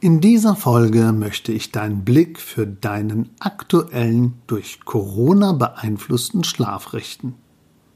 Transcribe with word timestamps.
In 0.00 0.20
dieser 0.20 0.54
Folge 0.54 1.12
möchte 1.12 1.50
ich 1.50 1.72
deinen 1.72 2.04
Blick 2.04 2.38
für 2.38 2.68
deinen 2.68 3.30
aktuellen 3.40 4.34
durch 4.46 4.84
Corona 4.84 5.52
beeinflussten 5.52 6.44
Schlaf 6.44 6.92
richten. 6.92 7.34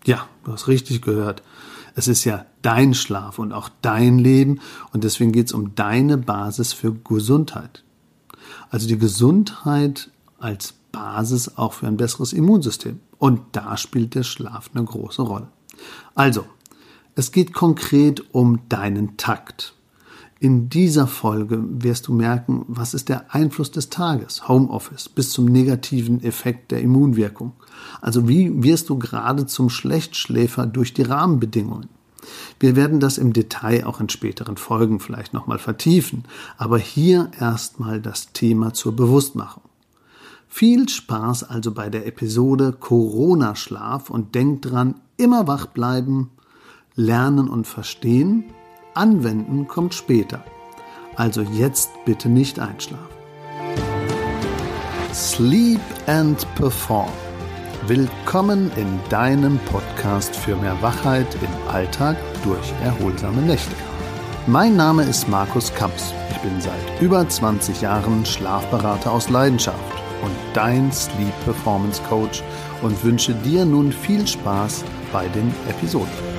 Ja, 0.04 0.26
du 0.42 0.52
hast 0.52 0.66
richtig 0.66 1.02
gehört. 1.02 1.44
Es 1.94 2.08
ist 2.08 2.24
ja 2.24 2.44
dein 2.62 2.94
Schlaf 2.94 3.38
und 3.38 3.52
auch 3.52 3.68
dein 3.82 4.18
Leben 4.18 4.60
und 4.92 5.04
deswegen 5.04 5.30
geht 5.30 5.46
es 5.46 5.52
um 5.52 5.76
deine 5.76 6.18
Basis 6.18 6.72
für 6.72 6.92
Gesundheit. 6.92 7.84
Also 8.68 8.88
die 8.88 8.98
Gesundheit 8.98 10.10
als 10.40 10.74
Basis 10.90 11.56
auch 11.56 11.72
für 11.72 11.86
ein 11.86 11.96
besseres 11.96 12.32
Immunsystem. 12.32 12.98
Und 13.18 13.42
da 13.52 13.76
spielt 13.76 14.16
der 14.16 14.24
Schlaf 14.24 14.70
eine 14.74 14.84
große 14.84 15.22
Rolle. 15.22 15.46
Also, 16.16 16.46
es 17.14 17.30
geht 17.30 17.52
konkret 17.52 18.34
um 18.34 18.68
deinen 18.68 19.16
Takt. 19.16 19.74
In 20.42 20.68
dieser 20.68 21.06
Folge 21.06 21.62
wirst 21.84 22.08
du 22.08 22.12
merken, 22.12 22.64
was 22.66 22.94
ist 22.94 23.08
der 23.08 23.32
Einfluss 23.32 23.70
des 23.70 23.90
Tages, 23.90 24.48
Homeoffice, 24.48 25.08
bis 25.08 25.30
zum 25.30 25.44
negativen 25.44 26.20
Effekt 26.24 26.72
der 26.72 26.80
Immunwirkung. 26.80 27.52
Also 28.00 28.26
wie 28.26 28.64
wirst 28.64 28.90
du 28.90 28.98
gerade 28.98 29.46
zum 29.46 29.70
Schlechtschläfer 29.70 30.66
durch 30.66 30.94
die 30.94 31.02
Rahmenbedingungen? 31.02 31.88
Wir 32.58 32.74
werden 32.74 32.98
das 32.98 33.18
im 33.18 33.32
Detail 33.32 33.86
auch 33.86 34.00
in 34.00 34.08
späteren 34.08 34.56
Folgen 34.56 34.98
vielleicht 34.98 35.32
nochmal 35.32 35.60
vertiefen, 35.60 36.24
aber 36.58 36.76
hier 36.76 37.30
erstmal 37.38 38.00
das 38.00 38.32
Thema 38.32 38.74
zur 38.74 38.96
Bewusstmachung. 38.96 39.62
Viel 40.48 40.88
Spaß 40.88 41.44
also 41.44 41.70
bei 41.70 41.88
der 41.88 42.04
Episode 42.04 42.72
Corona-Schlaf 42.72 44.10
und 44.10 44.34
denk 44.34 44.62
dran, 44.62 44.96
immer 45.16 45.46
wach 45.46 45.66
bleiben, 45.66 46.30
lernen 46.96 47.48
und 47.48 47.68
verstehen. 47.68 48.46
Anwenden 48.94 49.68
kommt 49.68 49.94
später. 49.94 50.44
Also 51.16 51.42
jetzt 51.42 51.90
bitte 52.04 52.28
nicht 52.28 52.58
einschlafen. 52.58 53.06
Sleep 55.14 55.80
and 56.06 56.46
Perform. 56.54 57.10
Willkommen 57.86 58.70
in 58.76 59.00
deinem 59.08 59.58
Podcast 59.60 60.36
für 60.36 60.56
mehr 60.56 60.80
Wachheit 60.82 61.26
im 61.36 61.72
Alltag 61.72 62.16
durch 62.44 62.72
erholsame 62.82 63.42
Nächte. 63.42 63.74
Mein 64.46 64.76
Name 64.76 65.04
ist 65.04 65.28
Markus 65.28 65.72
Kamps. 65.74 66.12
Ich 66.30 66.38
bin 66.38 66.60
seit 66.60 67.00
über 67.00 67.28
20 67.28 67.80
Jahren 67.80 68.24
Schlafberater 68.26 69.10
aus 69.10 69.30
Leidenschaft 69.30 69.78
und 70.22 70.32
dein 70.54 70.92
Sleep 70.92 71.34
Performance 71.44 72.00
Coach 72.08 72.42
und 72.82 73.02
wünsche 73.04 73.34
dir 73.34 73.64
nun 73.64 73.90
viel 73.92 74.26
Spaß 74.26 74.84
bei 75.12 75.28
den 75.28 75.52
Episoden. 75.68 76.31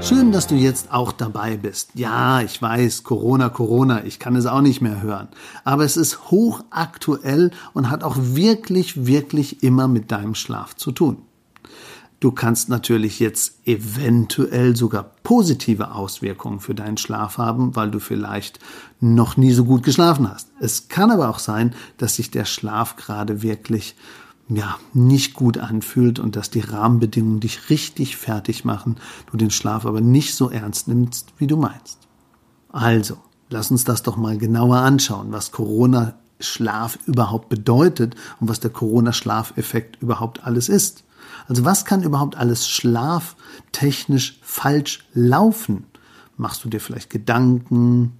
Schön, 0.00 0.30
dass 0.30 0.46
du 0.46 0.54
jetzt 0.54 0.92
auch 0.92 1.12
dabei 1.12 1.56
bist. 1.56 1.90
Ja, 1.94 2.40
ich 2.40 2.62
weiß, 2.62 3.02
Corona, 3.02 3.48
Corona, 3.48 4.04
ich 4.04 4.18
kann 4.18 4.36
es 4.36 4.46
auch 4.46 4.60
nicht 4.60 4.80
mehr 4.80 5.02
hören. 5.02 5.28
Aber 5.64 5.84
es 5.84 5.96
ist 5.96 6.30
hochaktuell 6.30 7.50
und 7.74 7.90
hat 7.90 8.04
auch 8.04 8.16
wirklich, 8.16 9.06
wirklich 9.06 9.62
immer 9.62 9.88
mit 9.88 10.12
deinem 10.12 10.34
Schlaf 10.34 10.76
zu 10.76 10.92
tun. 10.92 11.18
Du 12.20 12.32
kannst 12.32 12.68
natürlich 12.68 13.20
jetzt 13.20 13.66
eventuell 13.66 14.76
sogar 14.76 15.04
positive 15.22 15.92
Auswirkungen 15.92 16.60
für 16.60 16.74
deinen 16.74 16.96
Schlaf 16.96 17.38
haben, 17.38 17.76
weil 17.76 17.90
du 17.90 18.00
vielleicht 18.00 18.60
noch 19.00 19.36
nie 19.36 19.52
so 19.52 19.64
gut 19.64 19.82
geschlafen 19.82 20.28
hast. 20.28 20.48
Es 20.60 20.88
kann 20.88 21.10
aber 21.10 21.28
auch 21.28 21.38
sein, 21.38 21.74
dass 21.96 22.16
sich 22.16 22.30
der 22.30 22.44
Schlaf 22.44 22.96
gerade 22.96 23.42
wirklich 23.42 23.94
ja, 24.48 24.78
nicht 24.94 25.34
gut 25.34 25.58
anfühlt 25.58 26.18
und 26.18 26.36
dass 26.36 26.50
die 26.50 26.60
Rahmenbedingungen 26.60 27.40
dich 27.40 27.68
richtig 27.70 28.16
fertig 28.16 28.64
machen, 28.64 28.96
du 29.30 29.36
den 29.36 29.50
Schlaf 29.50 29.84
aber 29.84 30.00
nicht 30.00 30.34
so 30.34 30.50
ernst 30.50 30.88
nimmst, 30.88 31.32
wie 31.38 31.46
du 31.46 31.56
meinst. 31.56 31.98
Also, 32.70 33.18
lass 33.50 33.70
uns 33.70 33.84
das 33.84 34.02
doch 34.02 34.16
mal 34.16 34.38
genauer 34.38 34.78
anschauen, 34.78 35.32
was 35.32 35.52
Corona 35.52 36.14
Schlaf 36.40 36.98
überhaupt 37.06 37.48
bedeutet 37.48 38.14
und 38.40 38.48
was 38.48 38.60
der 38.60 38.70
Corona-Schlafeffekt 38.70 40.00
überhaupt 40.00 40.44
alles 40.44 40.68
ist. 40.68 41.04
Also 41.48 41.64
was 41.64 41.84
kann 41.84 42.02
überhaupt 42.02 42.36
alles 42.36 42.68
schlaftechnisch 42.68 44.38
falsch 44.42 45.06
laufen? 45.14 45.84
Machst 46.36 46.64
du 46.64 46.68
dir 46.68 46.80
vielleicht 46.80 47.10
Gedanken 47.10 48.12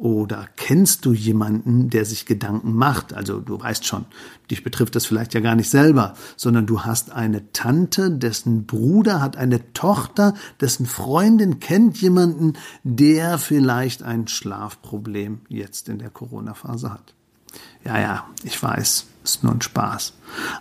oder 0.00 0.46
kennst 0.56 1.04
du 1.04 1.12
jemanden, 1.12 1.90
der 1.90 2.06
sich 2.06 2.24
Gedanken 2.24 2.74
macht? 2.74 3.12
Also 3.12 3.38
du 3.38 3.60
weißt 3.60 3.84
schon, 3.84 4.06
dich 4.50 4.64
betrifft 4.64 4.96
das 4.96 5.04
vielleicht 5.04 5.34
ja 5.34 5.40
gar 5.40 5.54
nicht 5.54 5.68
selber, 5.68 6.14
sondern 6.36 6.66
du 6.66 6.84
hast 6.84 7.12
eine 7.12 7.52
Tante, 7.52 8.10
dessen 8.10 8.64
Bruder 8.64 9.20
hat 9.20 9.36
eine 9.36 9.74
Tochter, 9.74 10.32
dessen 10.58 10.86
Freundin 10.86 11.60
kennt 11.60 12.00
jemanden, 12.00 12.54
der 12.82 13.36
vielleicht 13.36 14.02
ein 14.02 14.26
Schlafproblem 14.26 15.42
jetzt 15.48 15.90
in 15.90 15.98
der 15.98 16.08
Corona-Phase 16.08 16.90
hat. 16.90 17.14
Ja, 17.84 18.00
ja, 18.00 18.26
ich 18.42 18.62
weiß, 18.62 19.06
ist 19.22 19.44
nur 19.44 19.52
ein 19.52 19.60
Spaß. 19.60 20.14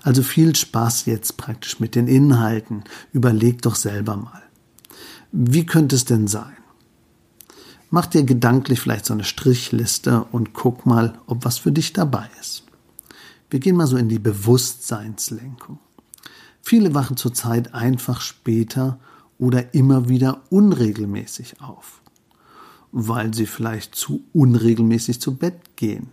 Also 0.04 0.22
viel 0.22 0.54
Spaß 0.54 1.06
jetzt 1.06 1.38
praktisch 1.38 1.80
mit 1.80 1.96
den 1.96 2.10
Inhalten. 2.10 2.84
Überleg 3.14 3.62
doch 3.62 3.76
selber 3.76 4.18
mal. 4.18 4.42
Wie 5.32 5.66
könnte 5.66 5.96
es 5.96 6.04
denn 6.04 6.28
sein? 6.28 6.59
Mach 7.92 8.06
dir 8.06 8.24
gedanklich 8.24 8.80
vielleicht 8.80 9.06
so 9.06 9.14
eine 9.14 9.24
Strichliste 9.24 10.26
und 10.32 10.54
guck 10.54 10.86
mal, 10.86 11.20
ob 11.26 11.44
was 11.44 11.58
für 11.58 11.72
dich 11.72 11.94
dabei 11.94 12.30
ist. 12.40 12.64
Wir 13.50 13.60
gehen 13.60 13.76
mal 13.76 13.88
so 13.88 13.98
in 13.98 14.10
die 14.10 14.20
Bewusstseinslenkung. 14.20 15.80
Viele 16.62 16.94
wachen 16.94 17.18
zurzeit 17.18 17.74
einfach 17.74 18.22
später 18.22 19.00
oder 19.40 19.74
immer 19.74 20.08
wieder 20.08 20.42
unregelmäßig 20.50 21.62
auf, 21.62 22.02
weil 22.92 23.34
sie 23.34 23.48
vielleicht 23.48 23.96
zu 23.96 24.24
unregelmäßig 24.34 25.20
zu 25.20 25.36
Bett 25.36 25.76
gehen. 25.76 26.10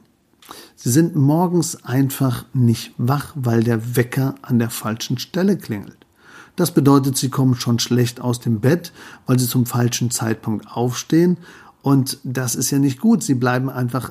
Sie 0.77 0.91
sind 0.91 1.15
morgens 1.15 1.85
einfach 1.85 2.47
nicht 2.55 2.95
wach, 2.97 3.33
weil 3.35 3.65
der 3.65 3.97
Wecker 3.97 4.37
an 4.41 4.59
der 4.59 4.71
falschen 4.71 5.19
Stelle 5.19 5.59
klingelt. 5.59 6.07
Das 6.55 6.73
bedeutet, 6.73 7.19
sie 7.19 7.29
kommen 7.29 7.55
schon 7.57 7.79
schlecht 7.79 8.21
aus 8.21 8.41
dem 8.41 8.61
Bett, 8.61 8.93
weil 9.27 9.39
sie 9.39 9.47
zum 9.47 9.67
falschen 9.67 10.11
Zeitpunkt 10.11 10.67
aufstehen 10.69 11.37
und 11.87 12.19
das 12.25 12.57
ist 12.57 12.73
ja 12.73 12.81
nicht 12.81 13.01
gut. 13.01 13.23
Sie 13.23 13.37
bleiben 13.37 13.71
einfach 13.71 14.11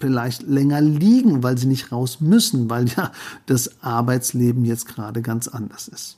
vielleicht 0.00 0.44
länger 0.44 0.80
liegen, 0.80 1.42
weil 1.42 1.58
sie 1.58 1.66
nicht 1.66 1.92
raus 1.92 2.22
müssen, 2.22 2.70
weil 2.70 2.88
ja 2.88 3.12
das 3.44 3.82
Arbeitsleben 3.82 4.64
jetzt 4.64 4.88
gerade 4.88 5.20
ganz 5.20 5.46
anders 5.46 5.88
ist. 5.88 6.16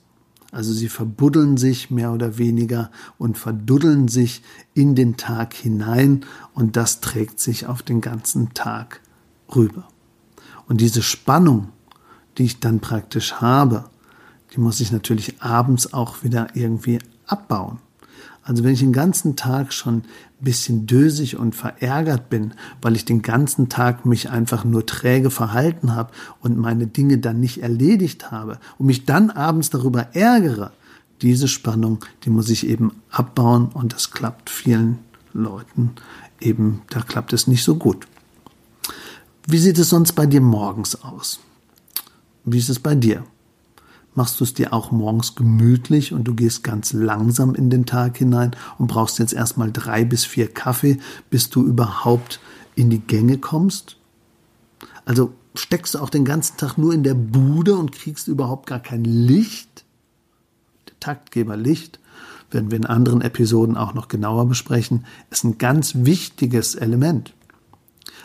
Also 0.52 0.72
sie 0.72 0.88
verbuddeln 0.88 1.56
sich 1.56 1.90
mehr 1.90 2.12
oder 2.12 2.38
weniger 2.38 2.92
und 3.18 3.36
verduddeln 3.36 4.06
sich 4.06 4.44
in 4.72 4.94
den 4.94 5.16
Tag 5.16 5.54
hinein 5.54 6.24
und 6.52 6.76
das 6.76 7.00
trägt 7.00 7.40
sich 7.40 7.66
auf 7.66 7.82
den 7.82 8.00
ganzen 8.00 8.54
Tag 8.54 9.00
rüber. 9.52 9.88
Und 10.68 10.80
diese 10.80 11.02
Spannung, 11.02 11.70
die 12.38 12.44
ich 12.44 12.60
dann 12.60 12.78
praktisch 12.78 13.32
habe, 13.40 13.90
die 14.54 14.60
muss 14.60 14.78
ich 14.78 14.92
natürlich 14.92 15.42
abends 15.42 15.92
auch 15.92 16.22
wieder 16.22 16.54
irgendwie 16.54 17.00
abbauen. 17.26 17.80
Also 18.44 18.62
wenn 18.62 18.74
ich 18.74 18.80
den 18.80 18.92
ganzen 18.92 19.36
Tag 19.36 19.72
schon 19.72 19.96
ein 19.96 20.04
bisschen 20.40 20.86
dösig 20.86 21.38
und 21.38 21.54
verärgert 21.54 22.28
bin, 22.28 22.52
weil 22.82 22.94
ich 22.94 23.06
den 23.06 23.22
ganzen 23.22 23.70
Tag 23.70 24.04
mich 24.04 24.30
einfach 24.30 24.64
nur 24.64 24.84
träge 24.84 25.30
verhalten 25.30 25.94
habe 25.94 26.12
und 26.40 26.58
meine 26.58 26.86
Dinge 26.86 27.18
dann 27.18 27.40
nicht 27.40 27.62
erledigt 27.62 28.30
habe 28.30 28.58
und 28.78 28.86
mich 28.86 29.06
dann 29.06 29.30
abends 29.30 29.70
darüber 29.70 30.14
ärgere, 30.14 30.72
diese 31.22 31.48
Spannung, 31.48 32.04
die 32.24 32.30
muss 32.30 32.50
ich 32.50 32.66
eben 32.66 32.92
abbauen 33.10 33.68
und 33.72 33.94
das 33.94 34.10
klappt 34.10 34.50
vielen 34.50 34.98
Leuten 35.32 35.92
eben, 36.40 36.82
da 36.90 37.00
klappt 37.00 37.32
es 37.32 37.46
nicht 37.46 37.64
so 37.64 37.76
gut. 37.76 38.06
Wie 39.46 39.58
sieht 39.58 39.78
es 39.78 39.88
sonst 39.88 40.12
bei 40.12 40.26
dir 40.26 40.40
morgens 40.40 41.02
aus? 41.02 41.40
Wie 42.44 42.58
ist 42.58 42.68
es 42.68 42.78
bei 42.78 42.94
dir? 42.94 43.24
Machst 44.14 44.40
du 44.40 44.44
es 44.44 44.54
dir 44.54 44.72
auch 44.72 44.90
morgens 44.90 45.34
gemütlich 45.34 46.12
und 46.12 46.24
du 46.24 46.34
gehst 46.34 46.62
ganz 46.62 46.92
langsam 46.92 47.54
in 47.54 47.70
den 47.70 47.86
Tag 47.86 48.16
hinein 48.16 48.52
und 48.78 48.86
brauchst 48.86 49.18
jetzt 49.18 49.32
erstmal 49.32 49.72
drei 49.72 50.04
bis 50.04 50.24
vier 50.24 50.48
Kaffee, 50.48 50.98
bis 51.30 51.50
du 51.50 51.64
überhaupt 51.64 52.40
in 52.76 52.90
die 52.90 53.00
Gänge 53.00 53.38
kommst? 53.38 53.96
Also 55.04 55.32
steckst 55.54 55.94
du 55.94 55.98
auch 55.98 56.10
den 56.10 56.24
ganzen 56.24 56.56
Tag 56.56 56.78
nur 56.78 56.94
in 56.94 57.02
der 57.02 57.14
Bude 57.14 57.76
und 57.76 57.92
kriegst 57.92 58.28
überhaupt 58.28 58.66
gar 58.66 58.80
kein 58.80 59.04
Licht? 59.04 59.84
Der 60.88 60.98
Taktgeber 61.00 61.56
Licht, 61.56 62.00
werden 62.50 62.70
wir 62.70 62.78
in 62.78 62.86
anderen 62.86 63.20
Episoden 63.20 63.76
auch 63.76 63.94
noch 63.94 64.08
genauer 64.08 64.46
besprechen, 64.46 65.06
ist 65.30 65.44
ein 65.44 65.58
ganz 65.58 65.94
wichtiges 65.96 66.74
Element. 66.76 67.34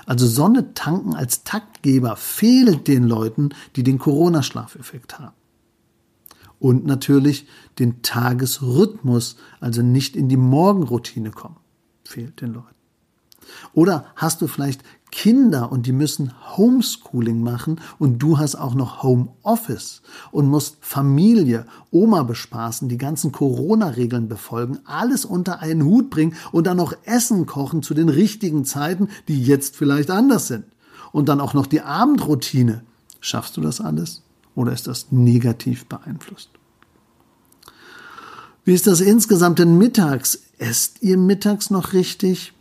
Also 0.06 0.28
Sonne 0.28 0.74
tanken 0.74 1.16
als 1.16 1.44
Taktgeber 1.44 2.16
fehlt 2.16 2.88
den 2.88 3.04
Leuten, 3.04 3.50
die 3.76 3.84
den 3.84 4.00
Corona-Schlafeffekt 4.00 5.20
haben 5.20 5.39
und 6.60 6.86
natürlich 6.86 7.48
den 7.80 8.02
Tagesrhythmus, 8.02 9.38
also 9.60 9.82
nicht 9.82 10.16
in 10.16 10.30
die 10.30 10.38
Morgenroutine 10.38 11.32
kommen, 11.32 11.58
fehlt 12.04 12.42
den 12.42 12.54
Leuten. 12.54 12.68
Oder 13.74 14.06
hast 14.16 14.42
du 14.42 14.48
vielleicht 14.48 14.84
Kinder 15.12 15.72
und 15.72 15.88
die 15.88 15.92
müssen 15.92 16.34
Homeschooling 16.56 17.42
machen 17.42 17.82
und 17.98 18.20
du 18.20 18.38
hast 18.38 18.56
auch 18.56 18.76
noch 18.76 19.02
Homeoffice 19.02 20.04
und 20.32 20.48
musst 20.48 20.78
Familie, 20.82 21.66
Oma 21.90 22.24
bespaßen, 22.24 22.90
die 22.90 22.98
ganzen 22.98 23.32
Corona-Regeln 23.32 24.28
befolgen, 24.28 24.80
alles 24.86 25.26
unter 25.26 25.62
einen 25.62 25.84
Hut 25.84 26.12
bringen 26.12 26.36
und 26.52 26.68
dann 26.68 26.78
noch 26.78 26.94
Essen 27.06 27.48
kochen 27.48 27.82
zu 27.82 27.96
den 27.96 28.10
richtigen 28.10 28.66
Zeiten, 28.66 29.10
die 29.28 29.42
jetzt 29.42 29.76
vielleicht 29.76 30.12
anders 30.12 30.48
sind. 30.48 30.66
Und 31.12 31.28
dann 31.28 31.42
auch 31.42 31.56
noch 31.56 31.66
die 31.66 31.82
Abendroutine. 31.82 32.84
Schaffst 33.20 33.58
du 33.58 33.62
das 33.62 33.82
alles 33.82 34.22
oder 34.56 34.74
ist 34.74 34.88
das 34.88 35.12
negativ 35.12 35.86
beeinflusst? 35.86 36.50
Wie 38.66 38.74
ist 38.74 38.88
das 38.88 39.02
insgesamt 39.02 39.60
denn 39.60 39.78
mittags? 39.78 40.40
Esst 40.58 41.02
ihr 41.02 41.18
mittags 41.18 41.70
noch 41.70 41.94
richtig? 41.94 42.54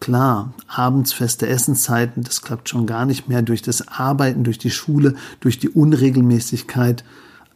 Klar, 0.00 0.54
abends 0.68 1.12
feste 1.12 1.48
Essenszeiten, 1.48 2.22
das 2.22 2.42
klappt 2.42 2.68
schon 2.68 2.86
gar 2.86 3.04
nicht 3.04 3.28
mehr 3.28 3.42
durch 3.42 3.62
das 3.62 3.88
Arbeiten, 3.88 4.44
durch 4.44 4.58
die 4.58 4.70
Schule, 4.70 5.14
durch 5.40 5.58
die 5.58 5.70
Unregelmäßigkeit. 5.70 7.04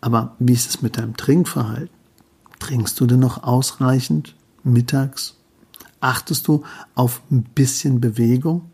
Aber 0.01 0.37
wie 0.39 0.55
ist 0.55 0.71
es 0.71 0.83
mit 0.83 0.99
deinem 0.99 1.17
Trinkverhalten? 1.17 1.95
Trinkst 2.59 2.99
du 2.99 3.07
denn 3.07 3.21
noch 3.21 3.45
ausreichend 3.45 4.35
mittags? 4.65 5.37
Achtest 6.01 6.49
du 6.49 6.65
auf 6.95 7.23
ein 7.31 7.45
bisschen 7.45 8.01
Bewegung? 8.01 8.72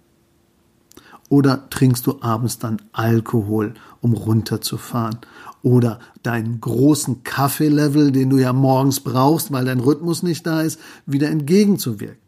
Oder 1.29 1.69
trinkst 1.69 2.07
du 2.07 2.23
abends 2.23 2.59
dann 2.59 2.81
Alkohol, 2.93 3.75
um 4.01 4.15
runterzufahren? 4.15 5.19
Oder 5.63 5.99
deinen 6.23 6.61
großen 6.61 7.25
Kaffeelevel, 7.25 8.13
den 8.13 8.31
du 8.31 8.39
ja 8.39 8.53
morgens 8.53 9.01
brauchst, 9.01 9.53
weil 9.53 9.65
dein 9.65 9.81
Rhythmus 9.81 10.23
nicht 10.23 10.47
da 10.47 10.63
ist, 10.63 10.81
wieder 11.05 11.29
entgegenzuwirken? 11.29 12.19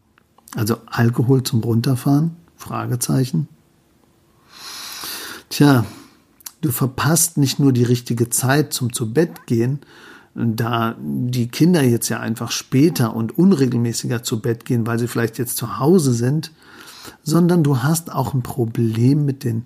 Also 0.55 0.77
Alkohol 0.85 1.43
zum 1.43 1.61
Runterfahren? 1.61 2.35
Fragezeichen. 2.57 3.47
Tja, 5.49 5.85
du 6.61 6.71
verpasst 6.71 7.37
nicht 7.37 7.59
nur 7.59 7.73
die 7.73 7.83
richtige 7.83 8.29
Zeit 8.29 8.73
zum 8.73 8.93
zu 8.93 9.13
Bett 9.13 9.47
gehen, 9.47 9.79
da 10.35 10.95
die 10.99 11.47
Kinder 11.47 11.83
jetzt 11.83 12.09
ja 12.09 12.19
einfach 12.19 12.51
später 12.51 13.15
und 13.15 13.37
unregelmäßiger 13.37 14.23
zu 14.23 14.39
Bett 14.39 14.65
gehen, 14.65 14.87
weil 14.87 14.99
sie 14.99 15.07
vielleicht 15.07 15.37
jetzt 15.37 15.57
zu 15.57 15.79
Hause 15.79 16.13
sind, 16.13 16.51
sondern 17.23 17.63
du 17.63 17.83
hast 17.83 18.11
auch 18.11 18.33
ein 18.33 18.43
Problem 18.43 19.25
mit 19.25 19.43
den 19.43 19.65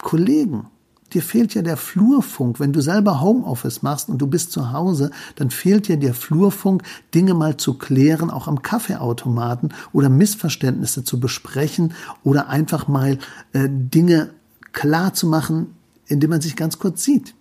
Kollegen 0.00 0.66
dir 1.12 1.22
fehlt 1.22 1.54
ja 1.54 1.62
der 1.62 1.76
Flurfunk. 1.76 2.60
Wenn 2.60 2.72
du 2.72 2.80
selber 2.80 3.20
Homeoffice 3.20 3.82
machst 3.82 4.08
und 4.08 4.18
du 4.18 4.26
bist 4.26 4.52
zu 4.52 4.72
Hause, 4.72 5.10
dann 5.36 5.50
fehlt 5.50 5.88
dir 5.88 5.96
der 5.96 6.14
Flurfunk, 6.14 6.82
Dinge 7.14 7.34
mal 7.34 7.56
zu 7.56 7.74
klären, 7.74 8.30
auch 8.30 8.48
am 8.48 8.62
Kaffeeautomaten 8.62 9.72
oder 9.92 10.08
Missverständnisse 10.08 11.04
zu 11.04 11.20
besprechen 11.20 11.94
oder 12.24 12.48
einfach 12.48 12.88
mal 12.88 13.18
äh, 13.52 13.68
Dinge 13.68 14.30
klar 14.72 15.14
zu 15.14 15.26
machen, 15.26 15.74
indem 16.06 16.30
man 16.30 16.40
sich 16.40 16.56
ganz 16.56 16.78
kurz 16.78 17.02
sieht. 17.02 17.34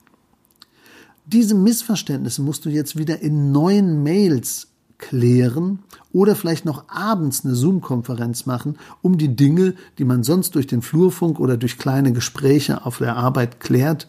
Diese 1.25 1.55
Missverständnisse 1.55 2.41
musst 2.41 2.65
du 2.65 2.69
jetzt 2.69 2.97
wieder 2.97 3.21
in 3.21 3.51
neuen 3.51 4.03
Mails 4.03 4.67
klären 4.97 5.79
oder 6.13 6.35
vielleicht 6.35 6.65
noch 6.65 6.89
abends 6.89 7.43
eine 7.43 7.55
Zoom-Konferenz 7.55 8.45
machen, 8.45 8.77
um 9.01 9.17
die 9.17 9.35
Dinge, 9.35 9.75
die 9.97 10.05
man 10.05 10.23
sonst 10.23 10.55
durch 10.55 10.67
den 10.67 10.81
Flurfunk 10.81 11.39
oder 11.39 11.57
durch 11.57 11.77
kleine 11.77 12.13
Gespräche 12.13 12.85
auf 12.85 12.99
der 12.99 13.15
Arbeit 13.15 13.59
klärt, 13.59 14.07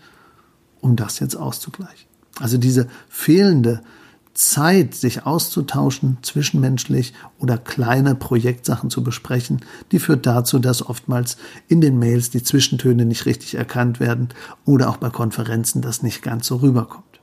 um 0.80 0.96
das 0.96 1.18
jetzt 1.18 1.36
auszugleichen. 1.36 2.06
Also 2.38 2.58
diese 2.58 2.88
fehlende 3.08 3.82
Zeit, 4.34 4.94
sich 4.94 5.24
auszutauschen, 5.24 6.18
zwischenmenschlich 6.20 7.14
oder 7.38 7.56
kleine 7.56 8.14
Projektsachen 8.14 8.90
zu 8.90 9.02
besprechen, 9.02 9.60
die 9.92 9.98
führt 9.98 10.26
dazu, 10.26 10.58
dass 10.58 10.86
oftmals 10.86 11.38
in 11.68 11.80
den 11.80 11.98
Mails 11.98 12.28
die 12.30 12.42
Zwischentöne 12.42 13.06
nicht 13.06 13.24
richtig 13.24 13.54
erkannt 13.54 13.98
werden 13.98 14.28
oder 14.66 14.90
auch 14.90 14.98
bei 14.98 15.08
Konferenzen 15.08 15.80
das 15.80 16.02
nicht 16.02 16.22
ganz 16.22 16.46
so 16.46 16.56
rüberkommt. 16.56 17.15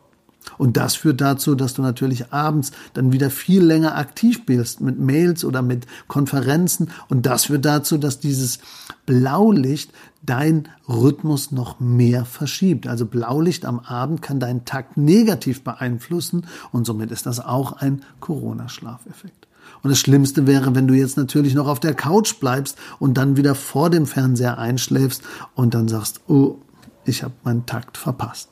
Und 0.58 0.78
das 0.78 0.96
führt 0.96 1.22
dazu, 1.22 1.56
dass 1.56 1.74
du 1.74 1.82
natürlich 1.82 2.32
abends 2.32 2.72
dann 2.94 3.12
wieder 3.12 3.30
viel 3.30 3.64
länger 3.64 3.96
aktiv 3.98 4.46
bist 4.46 4.82
mit 4.82 5.00
Mails 5.00 5.46
oder 5.46 5.62
mit 5.62 5.86
Konferenzen. 6.08 6.90
Und 7.10 7.26
das 7.26 7.46
führt 7.46 7.66
dazu, 7.66 7.98
dass 7.98 8.20
dieses 8.20 8.60
Blaulicht 9.06 9.92
dein 10.26 10.70
Rhythmus 10.88 11.52
noch 11.52 11.80
mehr 11.80 12.26
verschiebt. 12.26 12.88
Also 12.88 13.06
Blaulicht 13.06 13.66
am 13.66 13.80
Abend 13.80 14.22
kann 14.22 14.40
deinen 14.40 14.66
Takt 14.66 14.98
negativ 14.98 15.64
beeinflussen 15.64 16.46
und 16.72 16.86
somit 16.86 17.12
ist 17.12 17.26
das 17.26 17.40
auch 17.40 17.74
ein 17.74 18.04
Corona-Schlafeffekt. 18.20 19.48
Und 19.82 19.90
das 19.90 20.00
Schlimmste 20.00 20.48
wäre, 20.48 20.76
wenn 20.76 20.88
du 20.88 20.94
jetzt 20.94 21.18
natürlich 21.18 21.56
noch 21.56 21.68
auf 21.68 21.80
der 21.80 21.94
Couch 21.94 22.40
bleibst 22.40 22.78
und 23.00 23.16
dann 23.16 23.36
wieder 23.38 23.56
vor 23.56 23.90
dem 23.90 24.06
Fernseher 24.06 24.58
einschläfst 24.58 25.24
und 25.56 25.74
dann 25.74 25.88
sagst, 25.88 26.22
oh, 26.28 26.58
ich 27.06 27.24
habe 27.24 27.34
meinen 27.44 27.66
Takt 27.66 27.98
verpasst. 27.98 28.50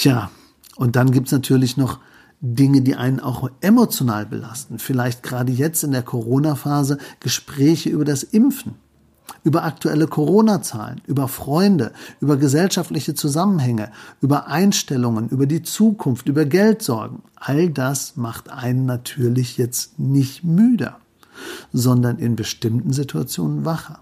Tja, 0.00 0.30
und 0.76 0.96
dann 0.96 1.10
gibt's 1.10 1.30
natürlich 1.30 1.76
noch 1.76 1.98
Dinge, 2.40 2.80
die 2.80 2.96
einen 2.96 3.20
auch 3.20 3.50
emotional 3.60 4.24
belasten. 4.24 4.78
Vielleicht 4.78 5.22
gerade 5.22 5.52
jetzt 5.52 5.84
in 5.84 5.92
der 5.92 6.02
Corona-Phase 6.02 6.96
Gespräche 7.20 7.90
über 7.90 8.06
das 8.06 8.22
Impfen, 8.22 8.76
über 9.44 9.62
aktuelle 9.62 10.06
Corona-Zahlen, 10.06 11.02
über 11.06 11.28
Freunde, 11.28 11.92
über 12.18 12.38
gesellschaftliche 12.38 13.12
Zusammenhänge, 13.12 13.92
über 14.22 14.46
Einstellungen, 14.46 15.28
über 15.28 15.44
die 15.44 15.60
Zukunft, 15.60 16.28
über 16.28 16.46
Geldsorgen. 16.46 17.20
All 17.34 17.68
das 17.68 18.16
macht 18.16 18.48
einen 18.48 18.86
natürlich 18.86 19.58
jetzt 19.58 19.98
nicht 19.98 20.44
müder, 20.44 20.96
sondern 21.74 22.16
in 22.16 22.36
bestimmten 22.36 22.94
Situationen 22.94 23.66
wacher. 23.66 24.00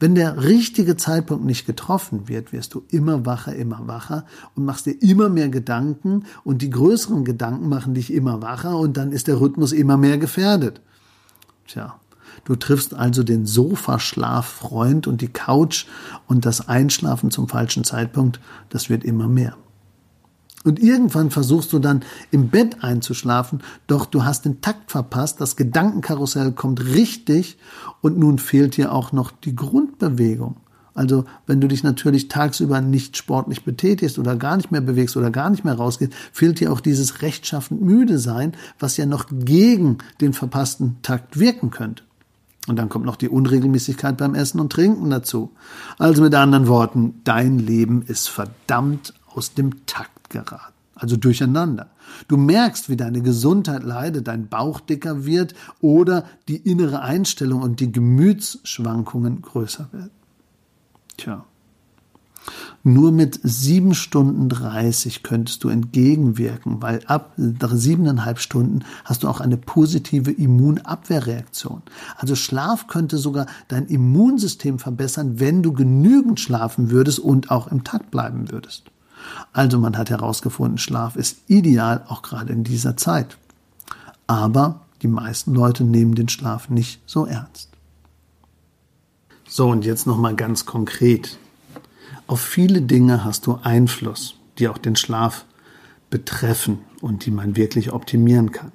Wenn 0.00 0.14
der 0.14 0.44
richtige 0.44 0.96
Zeitpunkt 0.96 1.44
nicht 1.44 1.66
getroffen 1.66 2.28
wird, 2.28 2.52
wirst 2.52 2.74
du 2.74 2.84
immer 2.90 3.26
wacher, 3.26 3.54
immer 3.54 3.86
wacher 3.86 4.24
und 4.54 4.64
machst 4.64 4.86
dir 4.86 5.00
immer 5.02 5.28
mehr 5.28 5.48
Gedanken 5.48 6.24
und 6.44 6.62
die 6.62 6.70
größeren 6.70 7.24
Gedanken 7.24 7.68
machen 7.68 7.94
dich 7.94 8.12
immer 8.12 8.42
wacher 8.42 8.78
und 8.78 8.96
dann 8.96 9.12
ist 9.12 9.28
der 9.28 9.40
Rhythmus 9.40 9.72
immer 9.72 9.96
mehr 9.96 10.18
gefährdet. 10.18 10.80
Tja, 11.66 11.96
du 12.44 12.56
triffst 12.56 12.94
also 12.94 13.22
den 13.22 13.46
Sofaschlaffreund 13.46 15.06
und 15.06 15.20
die 15.20 15.28
Couch 15.28 15.86
und 16.26 16.46
das 16.46 16.68
Einschlafen 16.68 17.30
zum 17.30 17.48
falschen 17.48 17.84
Zeitpunkt, 17.84 18.40
das 18.68 18.88
wird 18.88 19.04
immer 19.04 19.28
mehr. 19.28 19.56
Und 20.64 20.80
irgendwann 20.80 21.30
versuchst 21.30 21.72
du 21.72 21.78
dann 21.78 22.02
im 22.30 22.48
Bett 22.48 22.82
einzuschlafen, 22.82 23.62
doch 23.86 24.06
du 24.06 24.24
hast 24.24 24.44
den 24.44 24.60
Takt 24.60 24.90
verpasst, 24.90 25.40
das 25.40 25.56
Gedankenkarussell 25.56 26.52
kommt 26.52 26.84
richtig 26.84 27.58
und 28.00 28.18
nun 28.18 28.38
fehlt 28.38 28.76
dir 28.76 28.92
auch 28.92 29.12
noch 29.12 29.30
die 29.30 29.54
Grundbewegung. 29.54 30.56
Also 30.98 31.24
wenn 31.46 31.60
du 31.60 31.68
dich 31.68 31.84
natürlich 31.84 32.26
tagsüber 32.26 32.80
nicht 32.80 33.16
sportlich 33.16 33.64
betätigst 33.64 34.18
oder 34.18 34.34
gar 34.34 34.56
nicht 34.56 34.72
mehr 34.72 34.80
bewegst 34.80 35.16
oder 35.16 35.30
gar 35.30 35.48
nicht 35.48 35.64
mehr 35.64 35.74
rausgehst, 35.74 36.12
fehlt 36.32 36.58
dir 36.58 36.72
auch 36.72 36.80
dieses 36.80 37.22
rechtschaffend 37.22 37.80
müde 37.80 38.18
sein, 38.18 38.52
was 38.80 38.96
ja 38.96 39.06
noch 39.06 39.26
gegen 39.30 39.98
den 40.20 40.32
verpassten 40.32 40.96
Takt 41.02 41.38
wirken 41.38 41.70
könnte. 41.70 42.02
Und 42.66 42.76
dann 42.76 42.88
kommt 42.88 43.06
noch 43.06 43.14
die 43.14 43.28
Unregelmäßigkeit 43.28 44.16
beim 44.16 44.34
Essen 44.34 44.58
und 44.58 44.72
Trinken 44.72 45.08
dazu. 45.08 45.52
Also 45.98 46.20
mit 46.20 46.34
anderen 46.34 46.66
Worten, 46.66 47.20
dein 47.22 47.60
Leben 47.60 48.02
ist 48.02 48.28
verdammt 48.28 49.14
aus 49.32 49.54
dem 49.54 49.86
Takt 49.86 50.17
geraten, 50.28 50.74
also 50.94 51.16
durcheinander. 51.16 51.90
Du 52.28 52.36
merkst, 52.36 52.88
wie 52.88 52.96
deine 52.96 53.22
Gesundheit 53.22 53.82
leidet, 53.82 54.28
dein 54.28 54.48
Bauch 54.48 54.80
dicker 54.80 55.24
wird 55.24 55.54
oder 55.80 56.24
die 56.48 56.56
innere 56.56 57.00
Einstellung 57.02 57.62
und 57.62 57.80
die 57.80 57.92
Gemütsschwankungen 57.92 59.42
größer 59.42 59.88
werden. 59.92 60.10
Tja. 61.16 61.44
Nur 62.82 63.12
mit 63.12 63.40
sieben 63.42 63.94
Stunden 63.94 64.48
30 64.48 65.22
könntest 65.22 65.64
du 65.64 65.68
entgegenwirken, 65.68 66.80
weil 66.80 67.00
ab 67.06 67.32
siebeneinhalb 67.36 68.38
Stunden 68.38 68.84
hast 69.04 69.22
du 69.22 69.28
auch 69.28 69.40
eine 69.40 69.56
positive 69.56 70.30
Immunabwehrreaktion. 70.30 71.82
Also 72.16 72.34
Schlaf 72.34 72.86
könnte 72.86 73.18
sogar 73.18 73.46
dein 73.66 73.86
Immunsystem 73.86 74.78
verbessern, 74.78 75.40
wenn 75.40 75.62
du 75.62 75.72
genügend 75.72 76.40
schlafen 76.40 76.90
würdest 76.90 77.18
und 77.18 77.50
auch 77.50 77.66
im 77.66 77.84
Takt 77.84 78.10
bleiben 78.10 78.50
würdest. 78.50 78.84
Also 79.52 79.78
man 79.78 79.96
hat 79.96 80.10
herausgefunden, 80.10 80.78
Schlaf 80.78 81.16
ist 81.16 81.38
ideal, 81.48 82.04
auch 82.08 82.22
gerade 82.22 82.52
in 82.52 82.64
dieser 82.64 82.96
Zeit. 82.96 83.38
Aber 84.26 84.86
die 85.02 85.08
meisten 85.08 85.54
Leute 85.54 85.84
nehmen 85.84 86.14
den 86.14 86.28
Schlaf 86.28 86.68
nicht 86.68 87.00
so 87.06 87.24
ernst. 87.26 87.70
So, 89.48 89.68
und 89.70 89.84
jetzt 89.84 90.06
nochmal 90.06 90.36
ganz 90.36 90.66
konkret. 90.66 91.38
Auf 92.26 92.40
viele 92.40 92.82
Dinge 92.82 93.24
hast 93.24 93.46
du 93.46 93.58
Einfluss, 93.62 94.34
die 94.58 94.68
auch 94.68 94.78
den 94.78 94.96
Schlaf 94.96 95.46
betreffen 96.10 96.80
und 97.00 97.24
die 97.24 97.30
man 97.30 97.56
wirklich 97.56 97.92
optimieren 97.92 98.52
kann. 98.52 98.72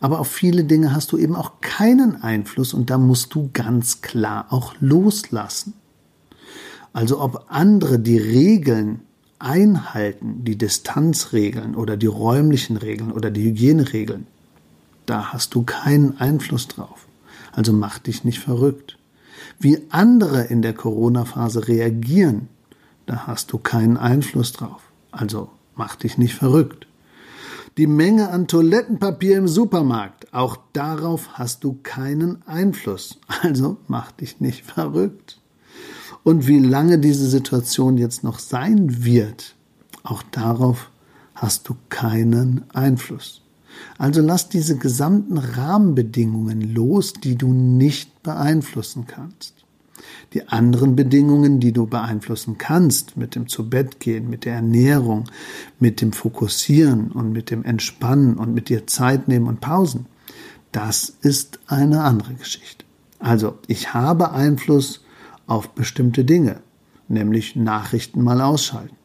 Aber 0.00 0.20
auf 0.20 0.28
viele 0.28 0.64
Dinge 0.64 0.92
hast 0.92 1.12
du 1.12 1.18
eben 1.18 1.36
auch 1.36 1.60
keinen 1.60 2.22
Einfluss 2.22 2.74
und 2.74 2.90
da 2.90 2.98
musst 2.98 3.34
du 3.34 3.50
ganz 3.52 4.02
klar 4.02 4.46
auch 4.50 4.74
loslassen. 4.80 5.74
Also 6.92 7.20
ob 7.20 7.46
andere 7.48 7.98
die 7.98 8.18
Regeln 8.18 9.02
einhalten, 9.38 10.44
die 10.44 10.56
Distanzregeln 10.56 11.74
oder 11.74 11.96
die 11.96 12.06
räumlichen 12.06 12.76
Regeln 12.76 13.12
oder 13.12 13.30
die 13.30 13.44
Hygieneregeln, 13.44 14.26
da 15.06 15.32
hast 15.32 15.54
du 15.54 15.62
keinen 15.62 16.18
Einfluss 16.18 16.68
drauf. 16.68 17.06
also 17.52 17.72
mach 17.72 17.98
dich 17.98 18.24
nicht 18.24 18.40
verrückt. 18.40 18.98
Wie 19.58 19.78
andere 19.90 20.44
in 20.44 20.60
der 20.60 20.74
Corona-Phase 20.74 21.68
reagieren, 21.68 22.48
da 23.06 23.26
hast 23.26 23.52
du 23.52 23.58
keinen 23.58 23.96
Einfluss 23.96 24.52
drauf, 24.52 24.82
also 25.10 25.50
mach 25.74 25.96
dich 25.96 26.18
nicht 26.18 26.34
verrückt. 26.34 26.86
Die 27.78 27.86
Menge 27.86 28.30
an 28.30 28.48
Toilettenpapier 28.48 29.38
im 29.38 29.48
Supermarkt, 29.48 30.32
auch 30.34 30.58
darauf 30.72 31.34
hast 31.34 31.64
du 31.64 31.78
keinen 31.82 32.46
Einfluss, 32.46 33.18
also 33.42 33.78
mach 33.86 34.12
dich 34.12 34.40
nicht 34.40 34.64
verrückt. 34.64 35.40
Und 36.26 36.48
wie 36.48 36.58
lange 36.58 36.98
diese 36.98 37.28
Situation 37.28 37.98
jetzt 37.98 38.24
noch 38.24 38.40
sein 38.40 39.04
wird, 39.04 39.54
auch 40.02 40.24
darauf 40.32 40.90
hast 41.36 41.68
du 41.68 41.76
keinen 41.88 42.64
Einfluss. 42.74 43.42
Also 43.96 44.22
lass 44.22 44.48
diese 44.48 44.76
gesamten 44.76 45.38
Rahmenbedingungen 45.38 46.74
los, 46.74 47.12
die 47.12 47.36
du 47.36 47.52
nicht 47.52 48.24
beeinflussen 48.24 49.06
kannst. 49.06 49.54
Die 50.32 50.48
anderen 50.48 50.96
Bedingungen, 50.96 51.60
die 51.60 51.70
du 51.70 51.86
beeinflussen 51.86 52.58
kannst, 52.58 53.16
mit 53.16 53.36
dem 53.36 53.46
Zubettgehen, 53.46 54.28
mit 54.28 54.46
der 54.46 54.54
Ernährung, 54.54 55.26
mit 55.78 56.00
dem 56.00 56.12
Fokussieren 56.12 57.12
und 57.12 57.30
mit 57.30 57.52
dem 57.52 57.64
Entspannen 57.64 58.34
und 58.34 58.52
mit 58.52 58.68
dir 58.68 58.88
Zeit 58.88 59.28
nehmen 59.28 59.46
und 59.46 59.60
Pausen, 59.60 60.06
das 60.72 61.08
ist 61.20 61.60
eine 61.68 62.02
andere 62.02 62.34
Geschichte. 62.34 62.84
Also, 63.20 63.60
ich 63.68 63.94
habe 63.94 64.32
Einfluss 64.32 65.05
auf 65.46 65.70
bestimmte 65.70 66.24
Dinge, 66.24 66.60
nämlich 67.08 67.56
Nachrichten 67.56 68.22
mal 68.22 68.40
ausschalten. 68.40 68.96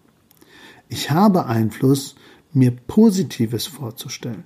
Ich 0.89 1.11
habe 1.11 1.45
Einfluss, 1.45 2.15
mir 2.53 2.71
Positives 2.71 3.67
vorzustellen. 3.67 4.43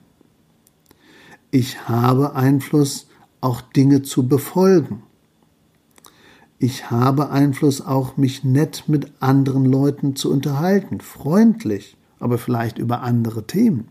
Ich 1.52 1.88
habe 1.88 2.36
Einfluss, 2.36 3.08
auch 3.42 3.62
Dinge 3.62 4.02
zu 4.02 4.28
befolgen. 4.28 5.04
Ich 6.58 6.90
habe 6.90 7.30
Einfluss 7.30 7.82
auch, 7.82 8.18
mich 8.18 8.44
nett 8.44 8.86
mit 8.88 9.12
anderen 9.20 9.66
Leuten 9.66 10.16
zu 10.16 10.32
unterhalten, 10.32 11.02
freundlich, 11.02 11.98
aber 12.20 12.38
vielleicht 12.38 12.78
über 12.78 13.02
andere 13.02 13.46
Themen. 13.46 13.90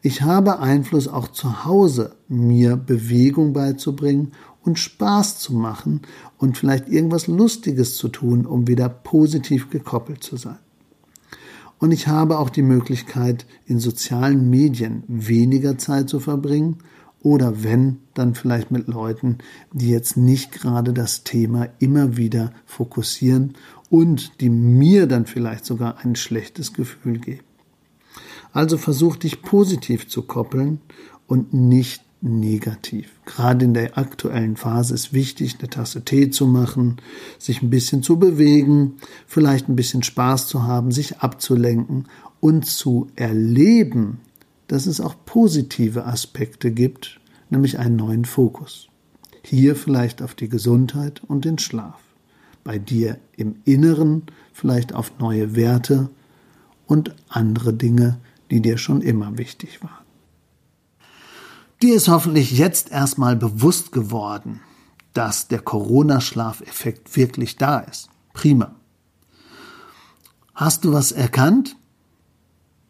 Ich 0.00 0.22
habe 0.22 0.60
Einfluss 0.60 1.08
auch 1.08 1.28
zu 1.28 1.64
Hause, 1.64 2.14
mir 2.28 2.76
Bewegung 2.76 3.52
beizubringen 3.52 4.32
und 4.64 4.78
Spaß 4.78 5.38
zu 5.38 5.54
machen 5.54 6.02
und 6.36 6.58
vielleicht 6.58 6.88
irgendwas 6.88 7.26
Lustiges 7.26 7.96
zu 7.96 8.08
tun, 8.08 8.46
um 8.46 8.66
wieder 8.68 8.88
positiv 8.88 9.70
gekoppelt 9.70 10.22
zu 10.22 10.36
sein. 10.36 10.58
Und 11.78 11.92
ich 11.92 12.08
habe 12.08 12.38
auch 12.38 12.50
die 12.50 12.62
Möglichkeit, 12.62 13.46
in 13.66 13.78
sozialen 13.78 14.50
Medien 14.50 15.04
weniger 15.06 15.78
Zeit 15.78 16.08
zu 16.08 16.18
verbringen 16.20 16.78
oder 17.22 17.62
wenn, 17.62 17.98
dann 18.14 18.34
vielleicht 18.34 18.70
mit 18.70 18.88
Leuten, 18.88 19.38
die 19.72 19.90
jetzt 19.90 20.16
nicht 20.16 20.52
gerade 20.52 20.92
das 20.92 21.24
Thema 21.24 21.68
immer 21.78 22.16
wieder 22.16 22.52
fokussieren 22.64 23.54
und 23.90 24.40
die 24.40 24.50
mir 24.50 25.06
dann 25.06 25.26
vielleicht 25.26 25.64
sogar 25.64 25.98
ein 25.98 26.16
schlechtes 26.16 26.72
Gefühl 26.72 27.18
geben. 27.18 27.44
Also 28.52 28.78
versuch 28.78 29.16
dich 29.16 29.42
positiv 29.42 30.08
zu 30.08 30.22
koppeln 30.22 30.80
und 31.26 31.52
nicht 31.52 32.02
negativ. 32.20 33.20
Gerade 33.26 33.64
in 33.64 33.74
der 33.74 33.96
aktuellen 33.96 34.56
Phase 34.56 34.94
ist 34.94 35.12
wichtig, 35.12 35.56
eine 35.58 35.70
Tasse 35.70 36.04
Tee 36.04 36.30
zu 36.30 36.46
machen, 36.46 36.96
sich 37.38 37.62
ein 37.62 37.70
bisschen 37.70 38.02
zu 38.02 38.18
bewegen, 38.18 38.94
vielleicht 39.26 39.68
ein 39.68 39.76
bisschen 39.76 40.02
Spaß 40.02 40.48
zu 40.48 40.64
haben, 40.64 40.90
sich 40.90 41.18
abzulenken 41.18 42.08
und 42.40 42.66
zu 42.66 43.08
erleben, 43.16 44.20
dass 44.66 44.86
es 44.86 45.00
auch 45.00 45.14
positive 45.24 46.06
Aspekte 46.06 46.70
gibt, 46.72 47.20
nämlich 47.50 47.78
einen 47.78 47.96
neuen 47.96 48.24
Fokus. 48.24 48.88
Hier 49.42 49.76
vielleicht 49.76 50.20
auf 50.20 50.34
die 50.34 50.48
Gesundheit 50.48 51.22
und 51.26 51.44
den 51.44 51.58
Schlaf. 51.58 52.00
Bei 52.64 52.78
dir 52.78 53.18
im 53.36 53.56
Inneren 53.64 54.24
vielleicht 54.52 54.92
auf 54.92 55.18
neue 55.20 55.56
Werte 55.56 56.10
und 56.86 57.14
andere 57.28 57.72
Dinge, 57.72 58.18
die 58.50 58.60
dir 58.60 58.76
schon 58.76 59.00
immer 59.00 59.38
wichtig 59.38 59.82
waren. 59.82 60.07
Dir 61.80 61.94
ist 61.94 62.08
hoffentlich 62.08 62.58
jetzt 62.58 62.90
erstmal 62.90 63.36
bewusst 63.36 63.92
geworden, 63.92 64.60
dass 65.12 65.46
der 65.46 65.60
Corona-Schlafeffekt 65.60 67.16
wirklich 67.16 67.56
da 67.56 67.78
ist. 67.78 68.08
Prima. 68.32 68.74
Hast 70.54 70.84
du 70.84 70.92
was 70.92 71.12
erkannt? 71.12 71.76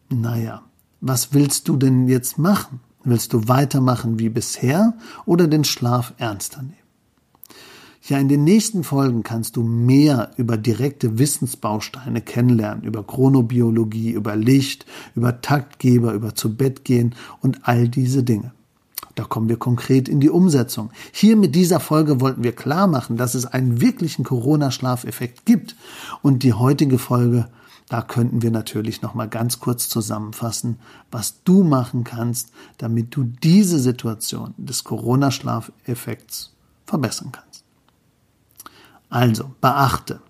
Naja, 0.09 0.63
was 1.01 1.33
willst 1.33 1.67
du 1.67 1.77
denn 1.77 2.07
jetzt 2.07 2.39
machen? 2.39 2.79
Willst 3.03 3.31
du 3.33 3.47
weitermachen 3.47 4.17
wie 4.17 4.29
bisher 4.29 4.97
oder 5.25 5.47
den 5.47 5.65
Schlaf 5.65 6.13
ernster 6.17 6.63
nehmen? 6.63 6.73
Ja, 8.01 8.17
in 8.17 8.27
den 8.27 8.43
nächsten 8.43 8.83
Folgen 8.83 9.21
kannst 9.21 9.55
du 9.55 9.61
mehr 9.61 10.31
über 10.37 10.57
direkte 10.57 11.19
Wissensbausteine 11.19 12.21
kennenlernen, 12.21 12.83
über 12.83 13.05
Chronobiologie, 13.05 14.09
über 14.11 14.35
Licht, 14.35 14.87
über 15.13 15.41
Taktgeber, 15.41 16.13
über 16.13 16.33
zu 16.33 16.57
Bett 16.57 16.83
gehen 16.83 17.13
und 17.41 17.67
all 17.67 17.87
diese 17.87 18.23
Dinge. 18.23 18.51
Da 19.19 19.25
kommen 19.25 19.49
wir 19.49 19.57
konkret 19.57 20.07
in 20.07 20.21
die 20.21 20.29
Umsetzung. 20.29 20.91
Hier 21.11 21.35
mit 21.35 21.53
dieser 21.53 21.81
Folge 21.81 22.21
wollten 22.21 22.41
wir 22.41 22.55
klar 22.55 22.87
machen, 22.87 23.17
dass 23.17 23.35
es 23.35 23.45
einen 23.45 23.81
wirklichen 23.81 24.23
Corona-Schlafeffekt 24.23 25.45
gibt. 25.45 25.75
Und 26.21 26.41
die 26.43 26.53
heutige 26.53 26.97
Folge, 26.97 27.49
da 27.89 28.01
könnten 28.01 28.41
wir 28.41 28.49
natürlich 28.49 29.01
noch 29.01 29.15
mal 29.15 29.27
ganz 29.27 29.59
kurz 29.59 29.89
zusammenfassen, 29.89 30.79
was 31.11 31.43
du 31.43 31.65
machen 31.65 32.05
kannst, 32.05 32.53
damit 32.77 33.13
du 33.13 33.25
diese 33.25 33.79
Situation 33.79 34.53
des 34.55 34.85
Corona-Schlafeffekts 34.85 36.53
verbessern 36.85 37.33
kannst. 37.33 37.65
Also, 39.09 39.51
beachte, 39.59 40.21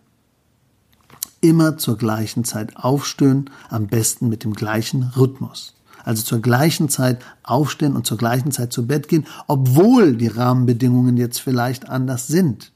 immer 1.41 1.77
zur 1.77 1.95
gleichen 1.95 2.43
Zeit 2.43 2.75
aufstehen, 2.75 3.51
am 3.69 3.85
besten 3.85 4.29
mit 4.29 4.43
dem 4.43 4.55
gleichen 4.55 5.03
Rhythmus 5.15 5.75
also 6.03 6.23
zur 6.23 6.41
gleichen 6.41 6.89
Zeit 6.89 7.19
aufstehen 7.43 7.95
und 7.95 8.05
zur 8.05 8.17
gleichen 8.17 8.51
Zeit 8.51 8.73
zu 8.73 8.87
Bett 8.87 9.07
gehen, 9.07 9.25
obwohl 9.47 10.15
die 10.15 10.27
Rahmenbedingungen 10.27 11.17
jetzt 11.17 11.39
vielleicht 11.39 11.89
anders 11.89 12.27
sind. 12.27 12.71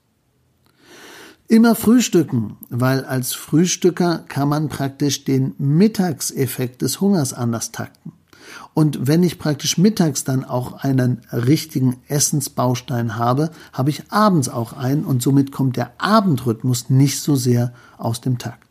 Immer 1.47 1.75
frühstücken, 1.75 2.57
weil 2.69 3.05
als 3.05 3.33
Frühstücker 3.33 4.23
kann 4.27 4.49
man 4.49 4.69
praktisch 4.69 5.25
den 5.25 5.53
Mittagseffekt 5.57 6.81
des 6.81 7.01
Hungers 7.01 7.33
anders 7.33 7.71
takten. 7.71 8.13
Und 8.73 9.07
wenn 9.07 9.23
ich 9.23 9.39
praktisch 9.39 9.77
mittags 9.77 10.23
dann 10.23 10.43
auch 10.43 10.83
einen 10.83 11.21
richtigen 11.31 11.97
Essensbaustein 12.07 13.17
habe, 13.17 13.51
habe 13.71 13.89
ich 13.89 14.11
abends 14.11 14.49
auch 14.49 14.73
einen 14.73 15.05
und 15.05 15.21
somit 15.21 15.51
kommt 15.51 15.77
der 15.77 15.91
Abendrhythmus 15.99 16.89
nicht 16.89 17.19
so 17.19 17.35
sehr 17.35 17.73
aus 17.97 18.21
dem 18.21 18.37
Takt. 18.37 18.62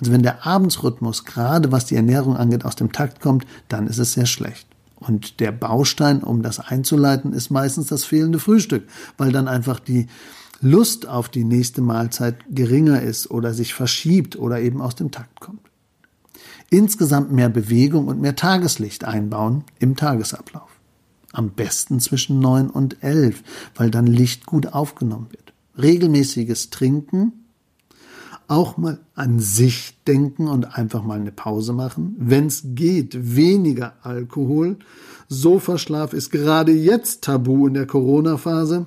Also 0.00 0.12
wenn 0.12 0.22
der 0.22 0.46
Abendsrhythmus, 0.46 1.24
gerade 1.24 1.72
was 1.72 1.86
die 1.86 1.96
Ernährung 1.96 2.36
angeht, 2.36 2.64
aus 2.64 2.76
dem 2.76 2.92
Takt 2.92 3.20
kommt, 3.20 3.46
dann 3.68 3.86
ist 3.86 3.98
es 3.98 4.12
sehr 4.12 4.26
schlecht. 4.26 4.66
Und 4.96 5.40
der 5.40 5.52
Baustein, 5.52 6.22
um 6.22 6.42
das 6.42 6.60
einzuleiten, 6.60 7.32
ist 7.32 7.50
meistens 7.50 7.88
das 7.88 8.04
fehlende 8.04 8.38
Frühstück, 8.38 8.84
weil 9.18 9.32
dann 9.32 9.48
einfach 9.48 9.80
die 9.80 10.06
Lust 10.60 11.06
auf 11.06 11.28
die 11.28 11.44
nächste 11.44 11.82
Mahlzeit 11.82 12.36
geringer 12.48 13.02
ist 13.02 13.30
oder 13.30 13.52
sich 13.52 13.74
verschiebt 13.74 14.36
oder 14.36 14.60
eben 14.60 14.80
aus 14.80 14.94
dem 14.94 15.10
Takt 15.10 15.40
kommt. 15.40 15.60
Insgesamt 16.70 17.30
mehr 17.32 17.50
Bewegung 17.50 18.08
und 18.08 18.20
mehr 18.20 18.34
Tageslicht 18.34 19.04
einbauen 19.04 19.64
im 19.78 19.96
Tagesablauf. 19.96 20.70
Am 21.32 21.50
besten 21.50 22.00
zwischen 22.00 22.38
neun 22.38 22.70
und 22.70 23.02
elf, 23.02 23.42
weil 23.74 23.90
dann 23.90 24.06
Licht 24.06 24.46
gut 24.46 24.68
aufgenommen 24.68 25.26
wird. 25.30 25.52
Regelmäßiges 25.76 26.70
Trinken 26.70 27.43
auch 28.48 28.76
mal 28.76 29.00
an 29.14 29.40
sich 29.40 29.98
denken 30.06 30.48
und 30.48 30.76
einfach 30.76 31.02
mal 31.02 31.20
eine 31.20 31.32
Pause 31.32 31.72
machen. 31.72 32.14
Wenn 32.18 32.46
es 32.46 32.62
geht, 32.64 33.36
weniger 33.36 33.94
Alkohol. 34.02 34.78
Sofaschlaf 35.28 36.12
ist 36.12 36.30
gerade 36.30 36.72
jetzt 36.72 37.24
tabu 37.24 37.66
in 37.66 37.74
der 37.74 37.86
Corona-Phase. 37.86 38.86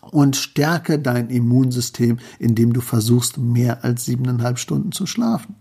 Und 0.00 0.36
stärke 0.36 0.98
dein 0.98 1.30
Immunsystem, 1.30 2.18
indem 2.38 2.72
du 2.72 2.80
versuchst, 2.80 3.38
mehr 3.38 3.84
als 3.84 4.04
siebeneinhalb 4.04 4.58
Stunden 4.58 4.92
zu 4.92 5.06
schlafen. 5.06 5.56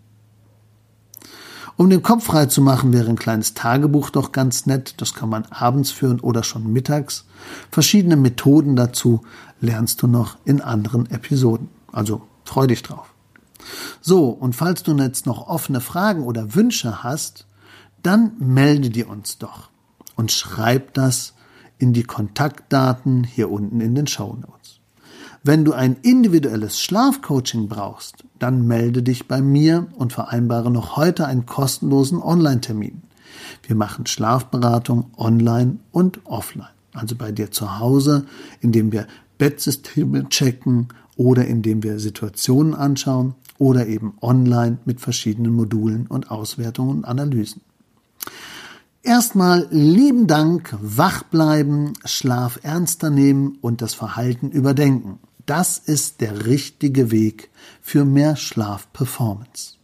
Um 1.76 1.90
den 1.90 2.04
Kopf 2.04 2.26
frei 2.26 2.46
zu 2.46 2.62
machen, 2.62 2.94
wäre 2.94 3.10
ein 3.10 3.18
kleines 3.18 3.54
Tagebuch 3.56 4.12
doch 4.12 4.32
ganz 4.32 4.66
nett. 4.66 4.96
Das 4.98 5.14
kann 5.14 5.30
man 5.30 5.46
abends 5.46 5.92
führen 5.92 6.20
oder 6.20 6.44
schon 6.44 6.72
mittags. 6.72 7.26
Verschiedene 7.72 8.16
Methoden 8.16 8.76
dazu 8.76 9.22
lernst 9.60 10.02
du 10.02 10.08
noch 10.08 10.38
in 10.46 10.62
anderen 10.62 11.10
Episoden. 11.10 11.70
Also 11.92 12.22
freu 12.46 12.68
dich 12.68 12.84
drauf. 12.84 13.13
So, 14.02 14.30
und 14.30 14.56
falls 14.56 14.84
du 14.84 14.96
jetzt 14.98 15.26
noch 15.26 15.48
offene 15.48 15.82
Fragen 15.82 16.24
oder 16.24 16.56
Wünsche 16.56 17.04
hast, 17.04 17.48
dann 18.02 18.34
melde 18.38 18.90
dir 18.90 19.10
uns 19.10 19.38
doch 19.38 19.70
und 20.16 20.32
schreib 20.32 20.94
das 20.94 21.34
in 21.78 21.94
die 21.94 22.04
Kontaktdaten 22.04 23.24
hier 23.24 23.52
unten 23.52 23.82
in 23.82 23.96
den 23.96 24.08
Show 24.08 24.38
Notes. 24.40 24.80
Wenn 25.44 25.66
du 25.66 25.74
ein 25.74 25.98
individuelles 26.02 26.80
Schlafcoaching 26.80 27.68
brauchst, 27.68 28.24
dann 28.40 28.66
melde 28.66 29.04
dich 29.04 29.28
bei 29.28 29.42
mir 29.42 29.88
und 29.96 30.14
vereinbare 30.14 30.72
noch 30.72 30.96
heute 30.96 31.26
einen 31.26 31.46
kostenlosen 31.46 32.22
Online-Termin. 32.22 33.02
Wir 33.64 33.76
machen 33.76 34.06
Schlafberatung 34.06 35.12
online 35.18 35.80
und 35.92 36.26
offline. 36.26 36.68
also 36.94 37.16
bei 37.16 37.32
dir 37.32 37.52
zu 37.52 37.80
Hause, 37.80 38.26
indem 38.62 38.92
wir 38.92 39.08
Bettsysteme 39.38 40.30
checken 40.30 40.90
oder 41.18 41.46
indem 41.46 41.84
wir 41.84 42.00
Situationen 42.00 42.74
anschauen 42.76 43.36
oder 43.64 43.88
eben 43.88 44.16
online 44.22 44.80
mit 44.84 45.00
verschiedenen 45.00 45.54
Modulen 45.54 46.06
und 46.08 46.30
Auswertungen 46.30 46.98
und 46.98 47.06
Analysen. 47.06 47.62
Erstmal 49.04 49.68
lieben 49.72 50.28
Dank, 50.28 50.76
wach 50.82 51.24
bleiben, 51.24 51.94
Schlaf 52.04 52.60
ernster 52.62 53.10
nehmen 53.10 53.58
und 53.62 53.82
das 53.82 53.94
Verhalten 53.94 54.52
überdenken. 54.52 55.20
Das 55.46 55.78
ist 55.78 56.20
der 56.20 56.46
richtige 56.46 57.10
Weg 57.10 57.52
für 57.82 58.04
mehr 58.04 58.36
Schlafperformance. 58.36 59.76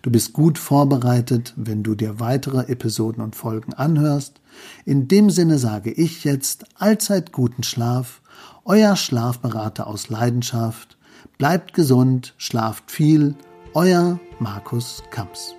Du 0.00 0.10
bist 0.10 0.32
gut 0.32 0.58
vorbereitet, 0.58 1.52
wenn 1.56 1.82
du 1.82 1.94
dir 1.94 2.20
weitere 2.20 2.70
Episoden 2.70 3.22
und 3.22 3.36
Folgen 3.36 3.74
anhörst. 3.74 4.40
In 4.86 5.08
dem 5.08 5.28
Sinne 5.28 5.58
sage 5.58 5.90
ich 5.90 6.24
jetzt 6.24 6.64
allzeit 6.78 7.32
guten 7.32 7.64
Schlaf, 7.64 8.22
euer 8.64 8.96
Schlafberater 8.96 9.86
aus 9.86 10.08
Leidenschaft. 10.08 10.96
Bleibt 11.38 11.74
gesund, 11.74 12.34
schlaft 12.38 12.90
viel, 12.90 13.34
euer 13.74 14.18
Markus 14.38 15.02
Kamps. 15.10 15.54